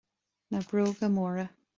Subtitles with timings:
[0.49, 1.47] Na bróga móra